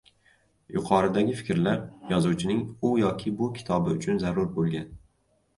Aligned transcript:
Yuqoridagi 0.77 1.35
fikrlar 1.41 1.83
yozuvchining 2.13 2.63
u 2.89 2.91
yoki 3.03 3.35
bu 3.43 3.51
kitobi 3.59 3.95
uchun 3.99 4.21
zarur 4.25 4.49
boʻlgan 4.57 4.91